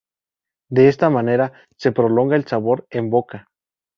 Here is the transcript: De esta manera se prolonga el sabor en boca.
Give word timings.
De 0.71 0.87
esta 0.87 1.11
manera 1.11 1.53
se 1.77 1.91
prolonga 1.91 2.35
el 2.35 2.47
sabor 2.47 2.87
en 2.89 3.11
boca. 3.11 3.47